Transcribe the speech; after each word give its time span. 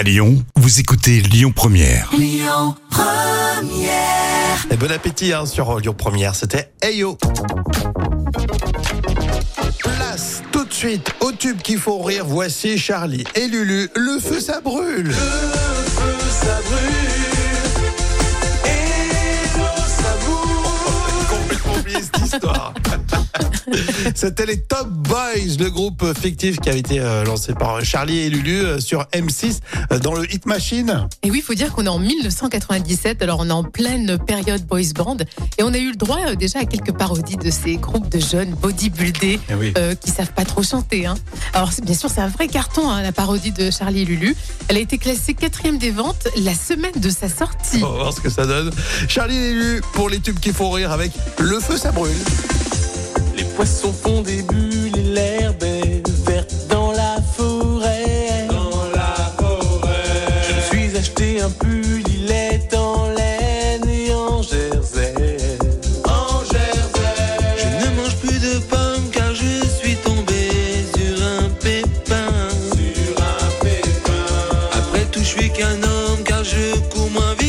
À 0.00 0.02
Lyon, 0.02 0.42
vous 0.56 0.80
écoutez 0.80 1.20
Lyon 1.20 1.52
Première. 1.54 2.10
Et 4.70 4.76
bon 4.78 4.90
appétit 4.90 5.34
hein, 5.34 5.44
sur 5.44 5.78
Lyon 5.78 5.92
Première, 5.92 6.34
c'était 6.34 6.72
Ayo. 6.80 7.18
Place 9.80 10.42
tout 10.52 10.64
de 10.64 10.72
suite 10.72 11.12
au 11.20 11.32
tube 11.32 11.60
qu'il 11.60 11.76
faut 11.76 11.98
rire. 11.98 12.24
Voici 12.26 12.78
Charlie 12.78 13.24
et 13.34 13.46
Lulu. 13.46 13.90
Le 13.94 14.18
feu 14.20 14.40
ça 14.40 14.62
brûle. 14.62 15.08
Le 15.08 15.89
C'était 24.14 24.46
les 24.46 24.60
Top 24.60 24.88
Boys, 24.88 25.56
le 25.58 25.68
groupe 25.70 26.04
fictif 26.18 26.58
qui 26.60 26.68
avait 26.68 26.78
été 26.80 26.98
euh, 27.00 27.24
lancé 27.24 27.52
par 27.54 27.84
Charlie 27.84 28.18
et 28.18 28.30
Lulu 28.30 28.60
euh, 28.60 28.80
sur 28.80 29.02
M6 29.12 29.58
euh, 29.92 29.98
dans 29.98 30.14
le 30.14 30.30
Hit 30.32 30.46
Machine. 30.46 31.08
Et 31.22 31.30
oui, 31.30 31.38
il 31.38 31.42
faut 31.42 31.54
dire 31.54 31.72
qu'on 31.72 31.84
est 31.86 31.88
en 31.88 31.98
1997, 31.98 33.22
alors 33.22 33.40
on 33.40 33.48
est 33.48 33.52
en 33.52 33.64
pleine 33.64 34.18
période 34.18 34.64
boys 34.66 34.92
band, 34.94 35.16
et 35.58 35.62
on 35.62 35.72
a 35.72 35.78
eu 35.78 35.90
le 35.90 35.96
droit 35.96 36.34
déjà 36.34 36.60
à 36.60 36.64
quelques 36.64 36.92
parodies 36.92 37.36
de 37.36 37.50
ces 37.50 37.76
groupes 37.76 38.08
de 38.08 38.18
jeunes 38.20 38.50
bodybuildés 38.50 39.40
Eh 39.50 39.54
oui. 39.54 39.72
euh, 39.78 39.94
qui 39.94 40.10
savent 40.10 40.32
pas 40.32 40.44
trop 40.44 40.62
chanter. 40.62 41.06
Hein. 41.06 41.14
Alors 41.54 41.70
bien 41.82 41.94
sûr, 41.94 42.10
c'est 42.10 42.20
un 42.20 42.28
vrai 42.28 42.48
carton, 42.48 42.88
hein, 42.90 43.02
la 43.02 43.12
parodie 43.12 43.52
de 43.52 43.70
Charlie 43.70 44.02
et 44.02 44.04
Lulu. 44.04 44.36
Elle 44.68 44.76
a 44.76 44.80
été 44.80 44.98
classée 44.98 45.34
quatrième 45.34 45.78
des 45.78 45.90
ventes 45.90 46.28
la 46.36 46.54
semaine 46.54 46.92
de 46.96 47.10
sa 47.10 47.28
sortie. 47.28 47.82
On 47.82 47.88
va 47.90 47.98
voir 47.98 48.12
ce 48.12 48.20
que 48.20 48.30
ça 48.30 48.46
donne. 48.46 48.70
Charlie 49.08 49.36
et 49.36 49.52
Lulu 49.52 49.80
pour 49.92 50.08
les 50.08 50.20
tubes 50.20 50.38
qui 50.38 50.52
font 50.52 50.70
rire 50.70 50.90
avec 50.92 51.12
Le 51.38 51.58
feu 51.60 51.76
ça 51.76 51.92
brûle. 51.92 52.10
Poissons 53.60 53.92
font 53.92 54.22
des 54.22 54.40
bulles 54.40 54.96
et 54.96 55.02
l'herbe 55.02 55.62
est 55.64 56.08
verte 56.26 56.54
dans 56.70 56.92
la 56.92 57.16
forêt. 57.36 58.46
Dans 58.48 58.86
la 58.94 59.14
forêt. 59.36 60.48
Je 60.48 60.54
me 60.54 60.60
suis 60.62 60.96
acheté 60.96 61.42
un 61.42 61.50
pull, 61.50 62.02
il 62.08 62.30
est 62.30 62.74
en 62.74 63.08
laine 63.10 63.86
et 63.86 64.14
en 64.14 64.40
jersey. 64.40 65.12
En 66.06 66.42
jersey. 66.50 67.12
Je 67.58 67.84
ne 67.84 67.96
mange 67.96 68.16
plus 68.16 68.38
de 68.40 68.60
pommes 68.60 69.10
car 69.12 69.34
je 69.34 69.66
suis 69.78 69.96
tombé 69.96 70.48
sur 70.96 71.22
un 71.22 71.50
pépin. 71.60 72.32
Sur 72.72 73.22
un 73.22 73.62
pépin. 73.62 74.24
Après 74.72 75.04
tout, 75.12 75.20
je 75.20 75.38
suis 75.38 75.50
qu'un 75.50 75.82
homme 75.82 76.22
car 76.24 76.42
je 76.44 76.78
cours 76.88 77.10
moins 77.10 77.34
vite 77.34 77.39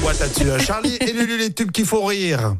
boîte 0.00 0.20
là-dessus, 0.20 0.66
Charlie 0.66 0.96
et 1.00 1.12
Lulu 1.12 1.38
les 1.38 1.52
tubes 1.52 1.70
qui 1.70 1.84
font 1.84 2.04
rire. 2.04 2.54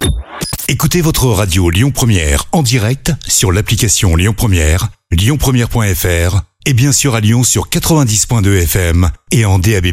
Écoutez 0.69 1.00
votre 1.00 1.27
radio 1.27 1.70
Lyon 1.70 1.91
Première 1.91 2.44
en 2.52 2.62
direct 2.62 3.12
sur 3.27 3.52
l'application 3.52 4.14
Lyon 4.16 4.34
Première, 4.36 4.88
lyonpremière.fr 5.10 6.42
et 6.66 6.74
bien 6.74 6.92
sûr 6.92 7.14
à 7.14 7.20
Lyon 7.20 7.42
sur 7.42 7.69
90.2 7.69 8.62
FM 8.62 9.10
et 9.30 9.44
en 9.44 9.58
DAB+. 9.58 9.86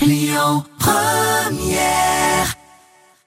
Lyon 0.00 0.64
Première 0.78 2.13